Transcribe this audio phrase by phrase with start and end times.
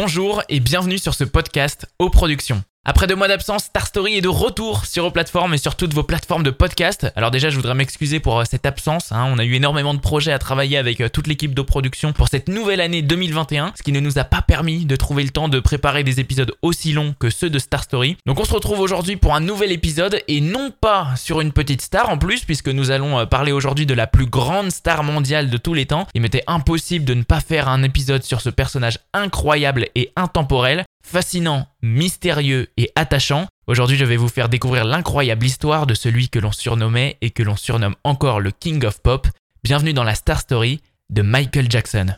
[0.00, 2.62] Bonjour et bienvenue sur ce podcast aux productions.
[2.84, 5.92] Après deux mois d'absence, Star Story est de retour sur vos plateformes et sur toutes
[5.92, 7.12] vos plateformes de podcast.
[7.16, 9.12] Alors déjà, je voudrais m'excuser pour euh, cette absence.
[9.12, 9.28] hein.
[9.30, 12.28] On a eu énormément de projets à travailler avec euh, toute l'équipe de production pour
[12.28, 15.48] cette nouvelle année 2021, ce qui ne nous a pas permis de trouver le temps
[15.50, 18.16] de préparer des épisodes aussi longs que ceux de Star Story.
[18.24, 21.82] Donc on se retrouve aujourd'hui pour un nouvel épisode et non pas sur une petite
[21.82, 25.50] star en plus, puisque nous allons euh, parler aujourd'hui de la plus grande star mondiale
[25.50, 26.06] de tous les temps.
[26.14, 30.84] Il m'était impossible de ne pas faire un épisode sur ce personnage incroyable et intemporel
[31.08, 33.46] fascinant, mystérieux et attachant.
[33.66, 37.42] Aujourd'hui, je vais vous faire découvrir l'incroyable histoire de celui que l'on surnommait et que
[37.42, 39.26] l'on surnomme encore le King of Pop.
[39.64, 42.08] Bienvenue dans la Star Story de Michael Jackson.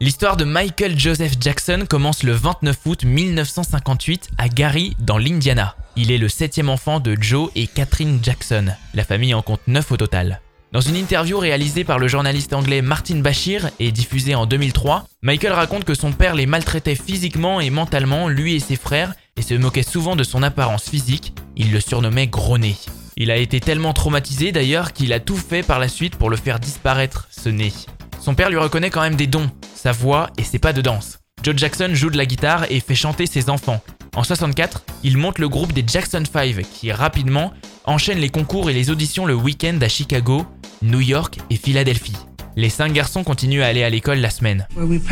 [0.00, 5.76] L'histoire de Michael Joseph Jackson commence le 29 août 1958 à Gary, dans l'Indiana.
[5.96, 8.66] Il est le septième enfant de Joe et Catherine Jackson.
[8.92, 10.41] La famille en compte neuf au total.
[10.72, 15.52] Dans une interview réalisée par le journaliste anglais Martin Bashir et diffusée en 2003, Michael
[15.52, 19.52] raconte que son père les maltraitait physiquement et mentalement, lui et ses frères, et se
[19.52, 21.34] moquait souvent de son apparence physique.
[21.56, 22.76] Il le surnommait Gros Nez.
[23.18, 26.38] Il a été tellement traumatisé d'ailleurs qu'il a tout fait par la suite pour le
[26.38, 27.74] faire disparaître, ce nez.
[28.18, 31.18] Son père lui reconnaît quand même des dons, sa voix et ses pas de danse.
[31.42, 33.82] Joe Jackson joue de la guitare et fait chanter ses enfants.
[34.16, 37.52] En 64, il monte le groupe des Jackson 5 qui rapidement
[37.84, 40.46] enchaîne les concours et les auditions le week-end à Chicago,
[40.82, 42.16] New York et Philadelphie.
[42.54, 44.68] Les cinq garçons continuent à aller à l'école la semaine.
[44.76, 45.10] On était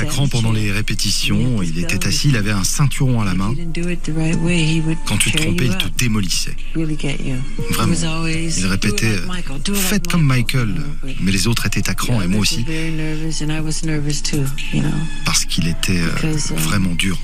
[0.00, 3.54] à cran pendant les répétitions, il était assis, il avait un ceinturon à la main.
[5.06, 6.56] Quand tu te trompais, il te démolissait.
[6.74, 7.94] Vraiment.
[7.94, 10.74] Il "Do it répétait like Michael, do it like Faites comme Michael.
[11.20, 12.66] Mais les autres étaient à cran et moi aussi
[15.24, 17.16] parce qu'il était euh, uh, vraiment dur.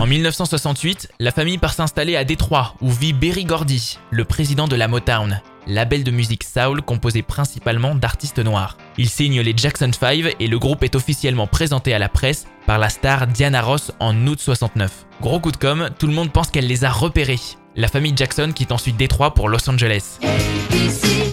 [0.00, 4.76] En 1968, la famille part s'installer à Détroit, où vit Berry Gordy, le président de
[4.76, 8.76] la Motown, label de musique soul composé principalement d'artistes noirs.
[8.98, 12.78] Il signe les Jackson 5 et le groupe est officiellement présenté à la presse par
[12.78, 15.06] la star Diana Ross en août 69.
[15.22, 17.40] Gros coup de com', tout le monde pense qu'elle les a repérés.
[17.76, 20.18] La famille Jackson quitte ensuite Détroit pour Los Angeles.
[20.22, 21.32] ABC,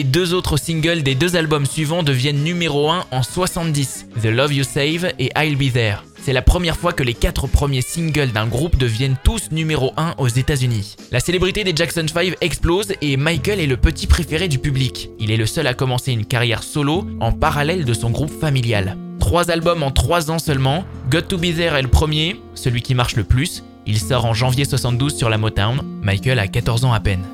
[0.00, 4.54] Et deux autres singles des deux albums suivants deviennent numéro 1 en 70, The Love
[4.54, 5.98] You Save et I'll Be There.
[6.22, 10.14] C'est la première fois que les quatre premiers singles d'un groupe deviennent tous numéro 1
[10.16, 10.96] aux États-Unis.
[11.12, 15.10] La célébrité des Jackson 5 explose et Michael est le petit préféré du public.
[15.18, 18.96] Il est le seul à commencer une carrière solo en parallèle de son groupe familial.
[19.18, 22.94] Trois albums en trois ans seulement, Got to Be There est le premier, celui qui
[22.94, 23.64] marche le plus.
[23.84, 25.82] Il sort en janvier 72 sur la Motown.
[26.00, 27.26] Michael a 14 ans à peine.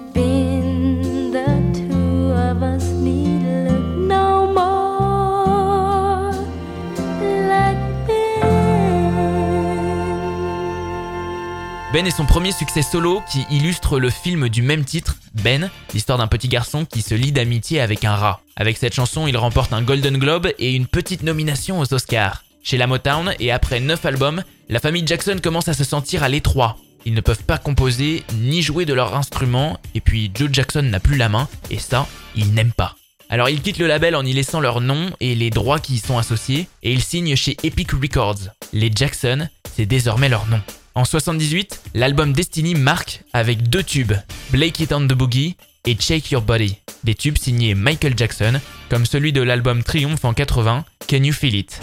[11.93, 12.07] Ben.
[12.07, 16.27] Est son premier succès solo qui illustre le film du même titre, Ben, l'histoire d'un
[16.27, 18.41] petit garçon qui se lie d'amitié avec un rat.
[18.57, 22.45] Avec cette chanson, il remporte un Golden Globe et une petite nomination aux Oscars.
[22.63, 26.29] Chez la Motown et après 9 albums, la famille Jackson commence à se sentir à
[26.29, 26.77] l'étroit.
[27.05, 31.01] Ils ne peuvent pas composer ni jouer de leur instrument et puis Joe Jackson n'a
[31.01, 32.97] plus la main et ça, ils n'aiment pas.
[33.29, 35.99] Alors ils quittent le label en y laissant leur nom et les droits qui y
[35.99, 38.51] sont associés et ils signent chez Epic Records.
[38.73, 40.61] Les Jackson, c'est désormais leur nom.
[40.97, 44.15] En 78, l'album Destiny marque avec deux tubes,
[44.51, 48.55] Blake It on the Boogie et Shake Your Body, des tubes signés Michael Jackson,
[48.89, 51.83] comme celui de l'album Triumph en 80, Can You Feel It?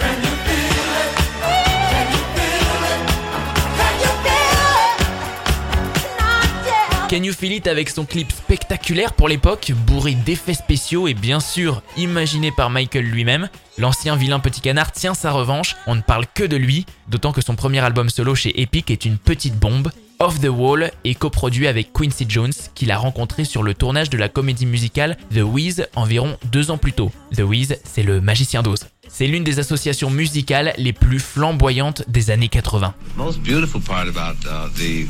[7.14, 11.40] Can You Feel It avec son clip spectaculaire pour l'époque, bourré d'effets spéciaux et bien
[11.40, 16.26] sûr imaginé par Michael lui-même, l'ancien vilain petit canard tient sa revanche, on ne parle
[16.34, 19.92] que de lui, d'autant que son premier album solo chez Epic est une petite bombe.
[20.18, 24.18] Off the Wall est coproduit avec Quincy Jones, qu'il a rencontré sur le tournage de
[24.18, 27.12] la comédie musicale The Wiz environ deux ans plus tôt.
[27.36, 28.88] The Wiz, c'est le magicien d'Oz.
[29.08, 32.96] C'est l'une des associations musicales les plus flamboyantes des années 80.
[33.16, 35.08] most beautiful part about uh, the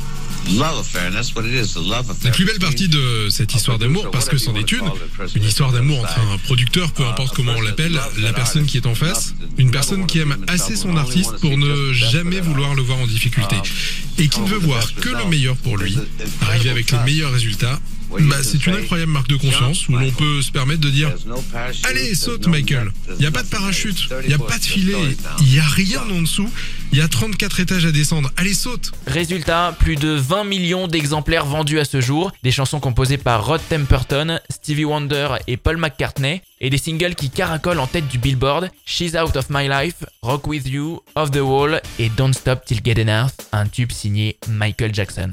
[2.23, 4.83] La plus belle partie de cette histoire d'amour, parce que c'en est une,
[5.35, 8.85] une histoire d'amour entre un producteur, peu importe comment on l'appelle, la personne qui est
[8.85, 12.99] en face, une personne qui aime assez son artiste pour ne jamais vouloir le voir
[12.99, 13.55] en difficulté,
[14.17, 15.97] et qui ne veut voir que le meilleur pour lui,
[16.41, 17.79] arriver avec les meilleurs résultats,
[18.21, 21.11] Bah, c'est une incroyable marque de confiance où l'on peut se permettre de dire
[21.83, 22.91] Allez, saute, Michael.
[23.09, 24.93] Il n'y a pas de parachute, il n'y a pas de filet,
[25.41, 26.49] il n'y a rien en dessous.
[26.91, 28.31] Il y a 34 étages à descendre.
[28.37, 33.17] Allez, saute Résultat, plus de 20 millions d'exemplaires vendus à ce jour, des chansons composées
[33.17, 38.07] par Rod Temperton, Stevie Wonder et Paul McCartney, et des singles qui caracolent en tête
[38.09, 42.33] du Billboard, She's Out of My Life, Rock With You, Off the Wall et Don't
[42.33, 45.31] Stop Till Get Enough, un tube signé Michael Jackson.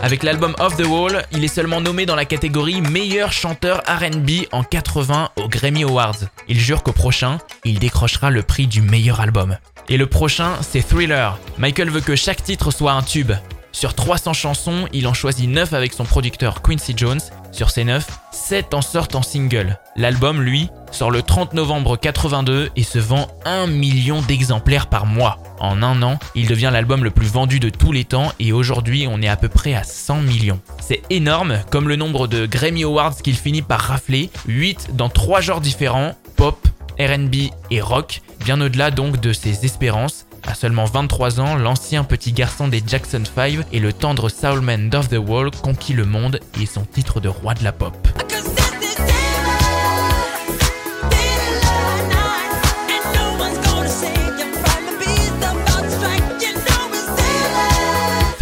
[0.00, 4.46] Avec l'album Off the Wall, il est seulement nommé dans la catégorie meilleur chanteur RB
[4.52, 6.16] en 80 aux Grammy Awards.
[6.48, 9.58] Il jure qu'au prochain, il décrochera le prix du meilleur album.
[9.90, 11.38] Et le prochain, c'est Thriller.
[11.56, 13.32] Michael veut que chaque titre soit un tube.
[13.72, 17.20] Sur 300 chansons, il en choisit 9 avec son producteur Quincy Jones.
[17.52, 19.78] Sur ces 9, 7 en sortent en single.
[19.96, 25.38] L'album, lui, sort le 30 novembre 82 et se vend 1 million d'exemplaires par mois.
[25.58, 29.06] En un an, il devient l'album le plus vendu de tous les temps et aujourd'hui
[29.08, 30.60] on est à peu près à 100 millions.
[30.80, 35.40] C'est énorme, comme le nombre de Grammy Awards qu'il finit par rafler, 8 dans 3
[35.40, 40.26] genres différents, pop, RB et rock, bien au-delà donc de ses espérances.
[40.46, 45.08] À seulement 23 ans, l'ancien petit garçon des Jackson 5 et le tendre Soulman d'Off
[45.08, 47.96] the Wall conquit le monde et son titre de roi de la pop.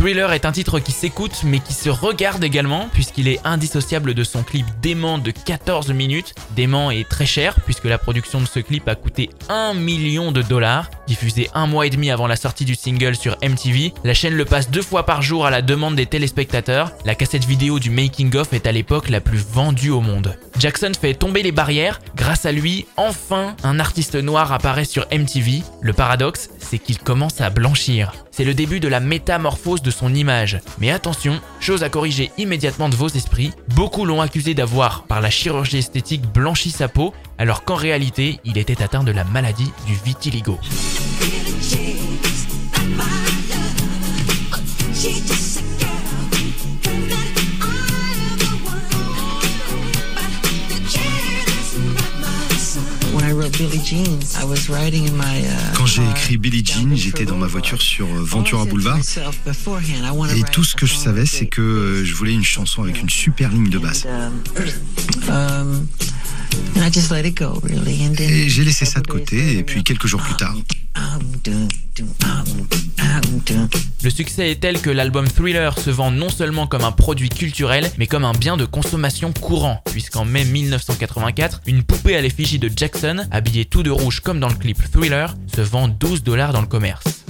[0.06, 4.22] Thriller est un titre qui s'écoute mais qui se regarde également puisqu'il est indissociable de
[4.22, 6.32] son clip dément de 14 minutes.
[6.54, 10.42] Dément est très cher puisque la production de ce clip a coûté 1 million de
[10.42, 10.90] dollars.
[11.08, 14.44] Diffusé un mois et demi avant la sortie du single sur MTV, la chaîne le
[14.44, 16.92] passe deux fois par jour à la demande des téléspectateurs.
[17.04, 20.36] La cassette vidéo du making of est à l'époque la plus vendue au monde.
[20.58, 25.62] Jackson fait tomber les barrières, grâce à lui, enfin un artiste noir apparaît sur MTV.
[25.82, 28.12] Le paradoxe, c'est qu'il commence à blanchir.
[28.30, 30.58] C'est le début de la métamorphose de son image.
[30.78, 35.30] Mais attention, chose à corriger immédiatement de vos esprits, beaucoup l'ont accusé d'avoir, par la
[35.30, 39.94] chirurgie esthétique, blanchi sa peau, alors qu'en réalité, il était atteint de la maladie du
[40.04, 40.58] vitiligo.
[55.74, 58.98] Quand j'ai écrit Billie Jean, j'étais dans ma voiture sur euh, Ventura Boulevard.
[60.36, 62.44] Et tout ce a que je song savais, with c'est que euh, je voulais une
[62.44, 64.06] chanson avec une super ligne de basse.
[66.52, 68.06] And, and I just let it go, really.
[68.06, 70.54] And then Et j'ai laissé ça de côté, et puis quelques jours plus tard,
[70.96, 72.66] um, um, um.
[74.02, 77.90] Le succès est tel que l'album Thriller se vend non seulement comme un produit culturel,
[77.98, 82.70] mais comme un bien de consommation courant, puisqu'en mai 1984, une poupée à l'effigie de
[82.74, 86.60] Jackson, habillée tout de rouge comme dans le clip Thriller, se vend 12 dollars dans
[86.60, 87.25] le commerce.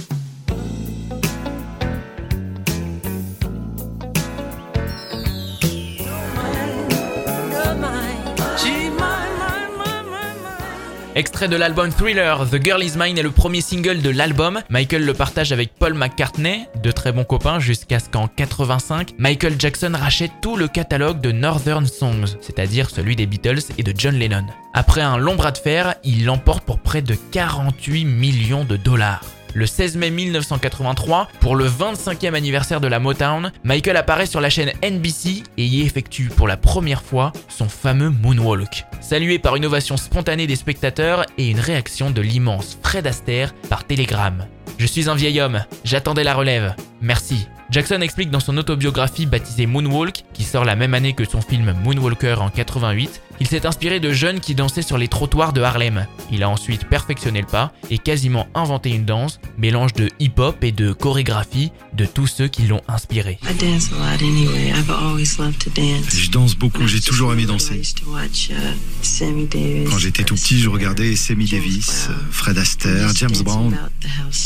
[11.17, 14.61] Extrait de l'album Thriller, The Girl Is Mine est le premier single de l'album.
[14.69, 19.55] Michael le partage avec Paul McCartney, de très bons copains, jusqu'à ce qu'en 85, Michael
[19.57, 24.13] Jackson rachète tout le catalogue de Northern Songs, c'est-à-dire celui des Beatles et de John
[24.13, 24.45] Lennon.
[24.75, 29.23] Après un long bras de fer, il l'emporte pour près de 48 millions de dollars.
[29.57, 34.51] Le 16 mai 1983, pour le 25e anniversaire de la Motown, Michael apparaît sur la
[34.51, 38.85] chaîne NBC et y effectue pour la première fois son fameux moonwalk.
[39.01, 43.83] Salué par une ovation spontanée des spectateurs et une réaction de l'immense Fred Astaire par
[43.83, 44.45] télégramme.
[44.77, 46.75] Je suis un vieil homme, j'attendais la relève.
[47.01, 47.47] Merci.
[47.71, 51.75] Jackson explique dans son autobiographie baptisée Moonwalk, qui sort la même année que son film
[51.83, 56.07] Moonwalker en 88, qu'il s'est inspiré de jeunes qui dansaient sur les trottoirs de Harlem.
[56.31, 60.71] Il a ensuite perfectionné le pas et quasiment inventé une danse, mélange de hip-hop et
[60.71, 63.39] de chorégraphie de tous ceux qui l'ont inspiré.
[63.43, 64.71] I dance a lot anyway.
[64.71, 66.13] I've always loved to dance.
[66.15, 67.75] je danse beaucoup, j'ai toujours aimé I danser.
[67.75, 68.53] used to watch, uh,
[69.01, 73.75] Sammy Davis, Quand j'étais tout petit, je regardais Sammy Davis, euh, Fred Astaire, James Brown,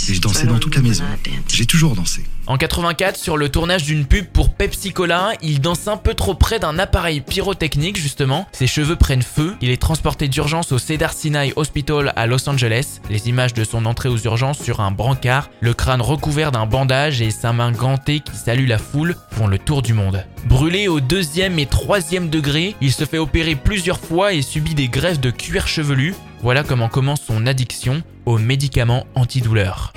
[0.10, 1.04] et je dansais dans toute la maison.
[1.48, 2.24] J'ai toujours dansé.
[2.48, 6.34] En 84, sur le tournage d'une pub pour Pepsi Cola, il danse un peu trop
[6.34, 8.48] près d'un appareil pyrotechnique justement.
[8.52, 9.56] Ses cheveux prennent feu.
[9.62, 13.00] Il est transporté d'urgence au Cedar Sinai Hospital à Los Angeles.
[13.10, 17.22] Les images de son entrée aux urgences sur un brancard, le crâne recouvert d'un bandage
[17.22, 20.26] et sa main gantée qui salue la foule font le tour du monde.
[20.46, 24.88] Brûlé au deuxième et troisième degré, il se fait opérer plusieurs fois et subit des
[24.88, 26.16] greffes de cuir chevelu.
[26.42, 29.94] Voilà comment commence son addiction aux médicaments antidouleurs.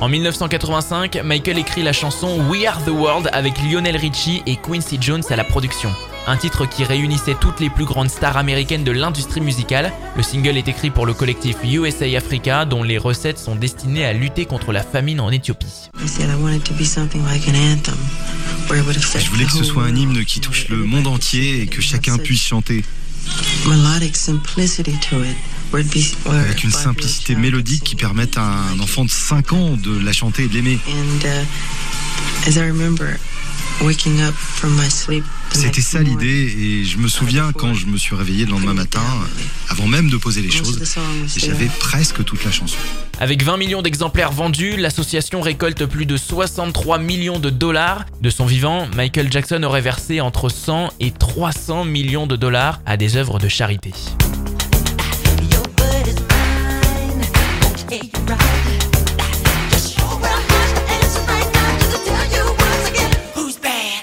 [0.00, 4.96] En 1985, Michael écrit la chanson We Are the World avec Lionel Richie et Quincy
[4.98, 5.92] Jones à la production.
[6.26, 9.92] Un titre qui réunissait toutes les plus grandes stars américaines de l'industrie musicale.
[10.16, 14.14] Le single est écrit pour le collectif USA Africa dont les recettes sont destinées à
[14.14, 15.90] lutter contre la famine en Éthiopie.
[16.02, 17.98] I said I wanted to be something like an anthem,
[18.70, 20.78] where it would have set Je voulais que ce soit un hymne qui touche le
[20.78, 22.84] monde entier et que chacun puisse chanter,
[25.72, 30.44] avec une simplicité mélodique qui permette à un enfant de 5 ans de la chanter
[30.44, 30.78] et de l'aimer.
[30.88, 33.18] And uh, as I remember
[33.82, 37.86] waking up from my sleep, the C'était ça l'idée et je me souviens quand je
[37.86, 39.02] me suis réveillé le lendemain matin,
[39.68, 42.76] avant même de poser les choses, the song was j'avais presque toute la chanson.
[43.20, 48.06] Avec 20 millions d'exemplaires vendus, l'association récolte plus de 63 millions de dollars.
[48.20, 52.96] De son vivant, Michael Jackson aurait versé entre 100 et 300 millions de dollars à
[52.96, 53.92] des œuvres de charité.
[57.92, 58.79] ain't right.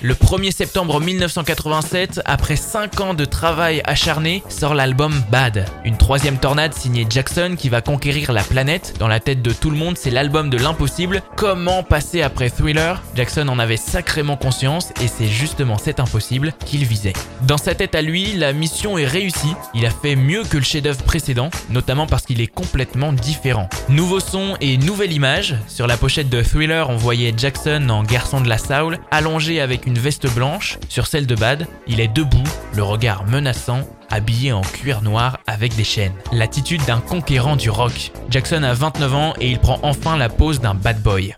[0.04, 5.66] Le 1er septembre 1987, après 5 ans de travail acharné, sort l'album Bad.
[5.86, 8.94] Une troisième tornade signée Jackson qui va conquérir la planète.
[9.00, 11.24] Dans la tête de tout le monde, c'est l'album de l'impossible.
[11.36, 13.02] Comment passer après Thriller?
[13.16, 17.14] Jackson en avait sacrément conscience et c'est justement cet impossible qu'il visait.
[17.48, 19.56] Dans sa tête à lui, la mission est réussie.
[19.74, 23.68] Il a fait mieux que le chef-d'œuvre précédent, notamment parce qu'il est complètement différent.
[23.90, 25.56] Nouveau son et nouvelle image.
[25.68, 29.87] Sur la pochette de Thriller, on voyait Jackson en garçon de la Soul, allongé avec
[29.88, 30.78] une veste blanche.
[30.90, 32.44] Sur celle de Bad, il est debout,
[32.76, 36.12] le regard menaçant, habillé en cuir noir avec des chaînes.
[36.34, 38.12] L'attitude d'un conquérant du rock.
[38.30, 41.34] Jackson a 29 ans et il prend enfin la pose d'un bad boy.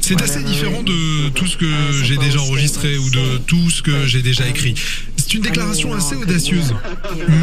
[0.00, 1.66] C'est assez différent de tout ce que
[2.04, 4.74] j'ai déjà enregistré ou de tout ce que j'ai déjà écrit.
[5.26, 6.72] C'est une déclaration assez audacieuse.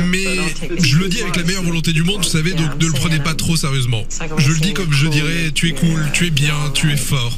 [0.08, 0.38] Mais
[0.80, 3.20] je le dis avec la meilleure volonté du monde, vous savez, donc ne le prenez
[3.20, 4.06] pas trop sérieusement.
[4.38, 7.38] Je le dis comme je dirais, tu es cool, tu es bien, tu es fort.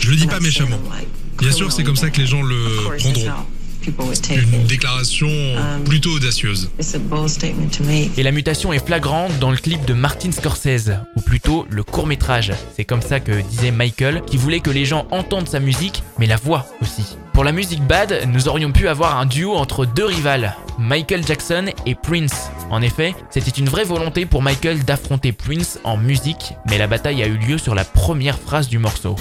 [0.00, 0.80] Je le dis pas méchamment.
[1.38, 3.26] Bien sûr, c'est comme ça que les gens le prendront.
[4.36, 5.28] Une déclaration
[5.84, 6.70] plutôt audacieuse.
[8.16, 12.06] Et la mutation est flagrante dans le clip de Martin Scorsese, ou plutôt le court
[12.06, 12.52] métrage.
[12.76, 16.26] C'est comme ça que disait Michael, qui voulait que les gens entendent sa musique, mais
[16.26, 17.16] la voix aussi.
[17.32, 21.66] Pour la musique bad, nous aurions pu avoir un duo entre deux rivales, Michael Jackson
[21.86, 22.50] et Prince.
[22.70, 27.22] En effet, c'était une vraie volonté pour Michael d'affronter Prince en musique, mais la bataille
[27.22, 29.16] a eu lieu sur la première phrase du morceau.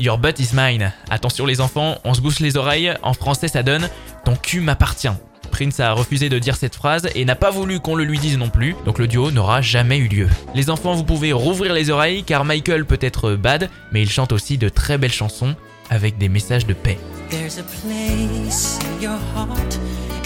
[0.00, 0.94] Your butt is mine.
[1.10, 2.94] Attention les enfants, on se bouche les oreilles.
[3.02, 3.86] En français, ça donne
[4.24, 5.10] Ton cul m'appartient.
[5.50, 8.38] Prince a refusé de dire cette phrase et n'a pas voulu qu'on le lui dise
[8.38, 10.28] non plus, donc le duo n'aura jamais eu lieu.
[10.54, 14.32] Les enfants, vous pouvez rouvrir les oreilles car Michael peut être bad, mais il chante
[14.32, 15.54] aussi de très belles chansons
[15.90, 16.98] avec des messages de paix.
[17.28, 19.78] There's a place in your heart,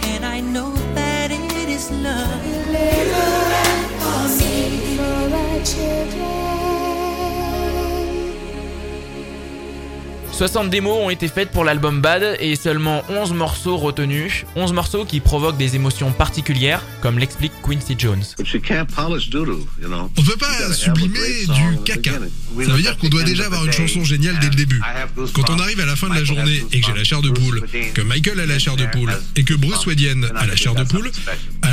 [0.04, 2.44] and I know that it is love.
[10.34, 14.44] 60 démos ont été faites pour l'album Bad et seulement 11 morceaux retenus.
[14.56, 18.24] 11 morceaux qui provoquent des émotions particulières, comme l'explique Quincy Jones.
[20.16, 22.12] On peut pas sublimer du caca.
[22.66, 24.82] Ça veut dire qu'on doit déjà avoir une chanson géniale dès le début.
[25.34, 27.30] Quand on arrive à la fin de la journée et que j'ai la chair de
[27.30, 27.62] poule,
[27.94, 30.82] que Michael a la chair de poule et que Bruce Wayne a la chair de
[30.82, 31.12] poule,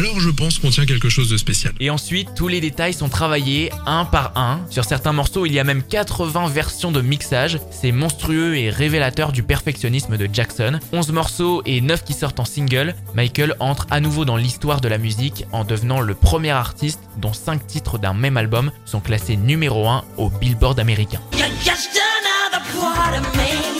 [0.01, 1.74] alors je pense qu'on tient quelque chose de spécial.
[1.79, 4.60] Et ensuite, tous les détails sont travaillés un par un.
[4.70, 7.60] Sur certains morceaux, il y a même 80 versions de mixage.
[7.70, 10.79] C'est monstrueux et révélateur du perfectionnisme de Jackson.
[10.91, 12.96] 11 morceaux et 9 qui sortent en single.
[13.13, 17.34] Michael entre à nouveau dans l'histoire de la musique en devenant le premier artiste dont
[17.34, 21.20] 5 titres d'un même album sont classés numéro 1 au Billboard américain.
[21.34, 23.71] You're just another part of me.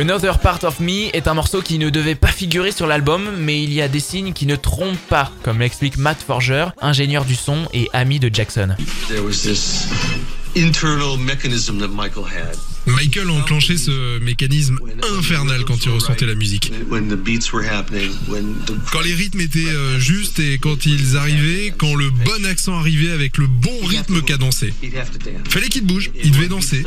[0.00, 3.62] Another Part of Me est un morceau qui ne devait pas figurer sur l'album, mais
[3.62, 7.34] il y a des signes qui ne trompent pas, comme l'explique Matt Forger, ingénieur du
[7.34, 8.76] son et ami de Jackson.
[9.08, 9.86] there was this
[10.56, 12.56] internal mechanism that Michael had.
[12.86, 14.78] Michael a enclenché ce mécanisme
[15.18, 16.72] infernal quand il ressentait la musique.
[18.90, 23.10] Quand les rythmes étaient euh, justes et quand ils arrivaient, quand le bon accent arrivait
[23.10, 24.72] avec le bon rythme cadencé.
[25.50, 26.84] Fallait qu'il bouge, il devait danser.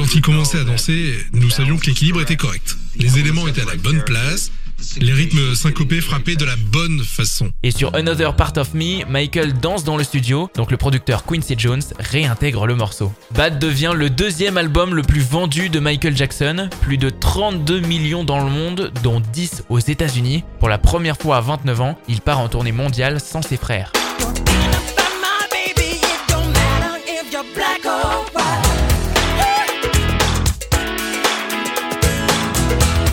[0.00, 2.78] Quand il commençait à danser, nous savions que l'équilibre était correct.
[2.96, 4.50] Les éléments étaient à la bonne place,
[4.98, 7.50] les rythmes syncopés frappaient de la bonne façon.
[7.62, 11.54] Et sur Another Part of Me, Michael danse dans le studio, donc le producteur Quincy
[11.58, 13.12] Jones réintègre le morceau.
[13.34, 18.24] Bad devient le deuxième album le plus vendu de Michael Jackson, plus de 32 millions
[18.24, 20.44] dans le monde, dont 10 aux États-Unis.
[20.60, 23.92] Pour la première fois à 29 ans, il part en tournée mondiale sans ses frères.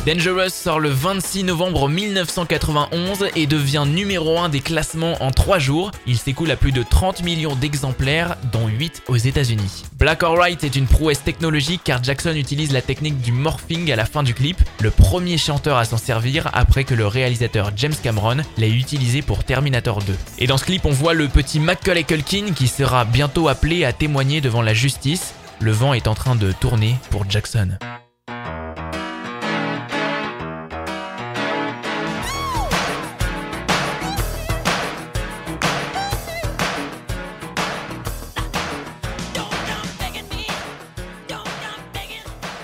[0.07, 5.91] Dangerous sort le 26 novembre 1991 et devient numéro 1 des classements en 3 jours.
[6.05, 9.83] Il s'écoule à plus de 30 millions d'exemplaires, dont 8 aux États-Unis.
[9.99, 14.05] Black White est une prouesse technologique car Jackson utilise la technique du morphing à la
[14.05, 18.37] fin du clip, le premier chanteur à s'en servir après que le réalisateur James Cameron
[18.55, 20.15] l'ait utilisé pour Terminator 2.
[20.39, 23.91] Et dans ce clip, on voit le petit Macaulay Culkin qui sera bientôt appelé à
[23.91, 25.33] témoigner devant la justice.
[25.59, 27.77] Le vent est en train de tourner pour Jackson.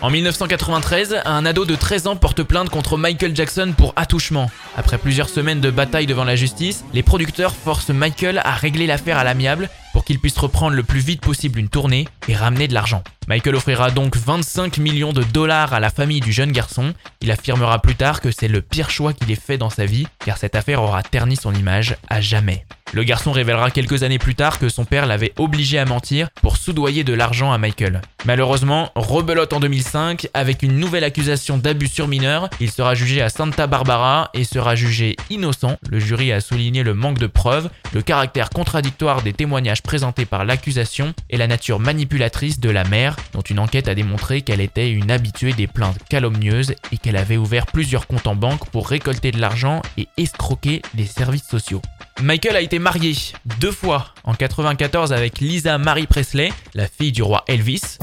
[0.04, 4.52] En 1993, un ado de 13 ans porte plainte contre Michael Jackson pour attouchement.
[4.76, 9.18] Après plusieurs semaines de bataille devant la justice, les producteurs forcent Michael à régler l'affaire
[9.18, 12.74] à l'amiable pour qu'il puisse reprendre le plus vite possible une tournée et ramener de
[12.74, 13.02] l'argent.
[13.28, 16.94] Michael offrira donc 25 millions de dollars à la famille du jeune garçon.
[17.22, 20.08] Il affirmera plus tard que c'est le pire choix qu'il ait fait dans sa vie,
[20.26, 22.66] car cette affaire aura terni son image à jamais.
[22.94, 26.58] Le garçon révélera quelques années plus tard que son père l'avait obligé à mentir pour
[26.58, 28.02] soudoyer de l'argent à Michael.
[28.26, 33.30] Malheureusement, rebelote en 2005, avec une nouvelle accusation d'abus sur mineur, il sera jugé à
[33.30, 35.78] Santa Barbara et sera jugé innocent.
[35.90, 40.46] Le jury a souligné le manque de preuves, le caractère contradictoire des témoignages présentés par
[40.46, 44.92] l'accusation et la nature manipulatrice de la mère, dont une enquête a démontré qu'elle était
[44.92, 49.32] une habituée des plaintes calomnieuses et qu'elle avait ouvert plusieurs comptes en banque pour récolter
[49.32, 51.82] de l'argent et escroquer les services sociaux.
[52.22, 53.16] Michael a été marié
[53.60, 57.98] deux fois, en 94 avec Lisa Marie Presley, la fille du roi Elvis.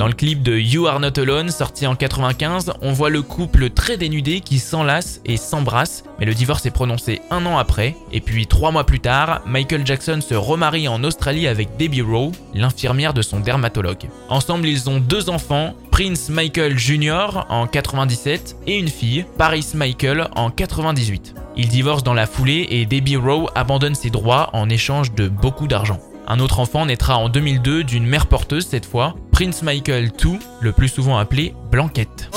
[0.00, 3.68] Dans le clip de You Are Not Alone, sorti en 95, on voit le couple
[3.68, 8.22] très dénudé qui s'enlace et s'embrasse, mais le divorce est prononcé un an après, et
[8.22, 13.12] puis trois mois plus tard, Michael Jackson se remarie en Australie avec Debbie Rowe, l'infirmière
[13.12, 14.08] de son dermatologue.
[14.30, 17.44] Ensemble, ils ont deux enfants, Prince Michael Jr.
[17.50, 21.34] en 97 et une fille, Paris Michael en 98.
[21.58, 25.66] Ils divorcent dans la foulée et Debbie Rowe abandonne ses droits en échange de beaucoup
[25.68, 26.00] d'argent.
[26.26, 30.70] Un autre enfant naîtra en 2002 d'une mère porteuse cette fois, Prince Michael II, le
[30.70, 32.28] plus souvent appelé Blanquette.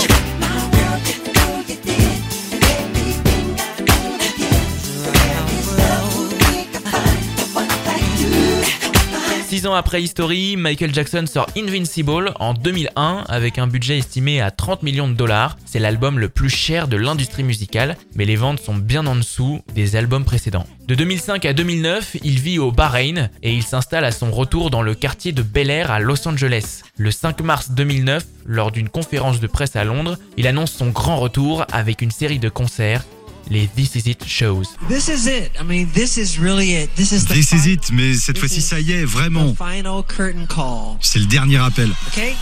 [9.66, 14.84] Ans après History, Michael Jackson sort Invincible en 2001 avec un budget estimé à 30
[14.84, 15.58] millions de dollars.
[15.66, 19.62] C'est l'album le plus cher de l'industrie musicale, mais les ventes sont bien en dessous
[19.74, 20.66] des albums précédents.
[20.88, 24.82] De 2005 à 2009, il vit au Bahreïn et il s'installe à son retour dans
[24.82, 26.82] le quartier de Bel Air à Los Angeles.
[26.98, 31.18] Le 5 mars 2009, lors d'une conférence de presse à Londres, il annonce son grand
[31.18, 33.04] retour avec une série de concerts
[33.50, 34.64] les This Is It Shows.
[34.88, 35.52] This is it.
[35.60, 36.90] I mean, this is really it.
[36.96, 39.52] This is the This is it, mais cette fois-ci, ça y est, vraiment.
[39.54, 40.98] the final curtain call.
[41.02, 41.90] C'est le dernier appel.
[42.08, 42.36] Okay?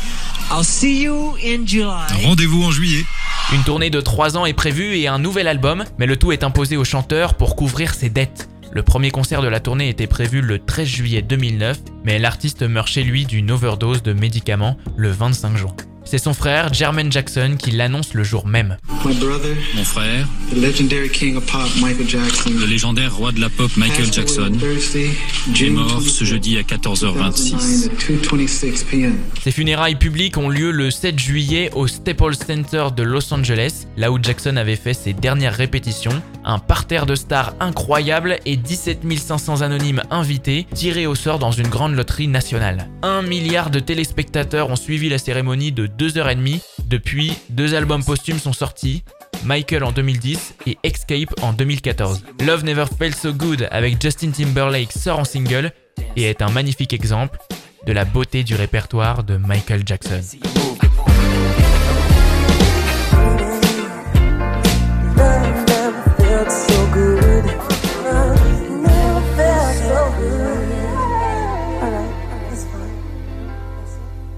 [0.52, 2.08] I'll see you in July.
[2.24, 3.06] Rendez-vous en juillet.
[3.54, 6.44] Une tournée de 3 ans est prévue et un nouvel album, mais le tout est
[6.44, 8.48] imposé au chanteur pour couvrir ses dettes.
[8.74, 12.88] Le premier concert de la tournée était prévu le 13 juillet 2009, mais l'artiste meurt
[12.88, 15.76] chez lui d'une overdose de médicaments le 25 juin.
[16.12, 18.76] C'est son frère, Jermaine Jackson, qui l'annonce le jour même.
[19.06, 23.40] My brother, Mon frère, the legendary king of pop, Michael Jackson, le légendaire roi de
[23.40, 27.88] la pop Michael Jackson, est mort ce 25th, jeudi à 14h26.
[27.88, 29.16] 2009 at 2:26 p.m.
[29.42, 34.12] Ses funérailles publiques ont lieu le 7 juillet au Staples Center de Los Angeles, là
[34.12, 36.22] où Jackson avait fait ses dernières répétitions.
[36.44, 41.68] Un parterre de stars incroyable et 17 500 anonymes invités tirés au sort dans une
[41.68, 42.90] grande loterie nationale.
[43.02, 46.62] Un milliard de téléspectateurs ont suivi la cérémonie de 2h30.
[46.86, 49.04] Depuis, deux albums posthumes sont sortis.
[49.44, 52.24] Michael en 2010 et Escape en 2014.
[52.44, 55.72] Love Never Felt So Good avec Justin Timberlake sort en single
[56.16, 57.38] et est un magnifique exemple
[57.86, 60.22] de la beauté du répertoire de Michael Jackson.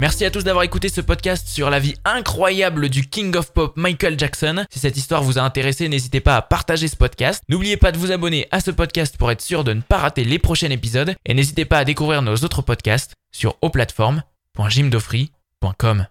[0.04, 3.72] Merci à tous d'avoir écouté ce podcast sur la vie incroyable du King of Pop
[3.74, 4.66] Michael Jackson.
[4.70, 7.42] Si cette histoire vous a intéressé, n'hésitez pas à partager ce podcast.
[7.48, 10.24] N'oubliez pas de vous abonner à ce podcast pour être sûr de ne pas rater
[10.24, 11.14] les prochains épisodes.
[11.24, 16.02] Et n'hésitez pas à découvrir nos autres podcasts sur auplateforme.jimdofree.com.